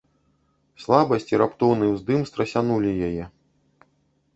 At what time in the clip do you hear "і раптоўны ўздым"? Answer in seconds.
1.33-2.21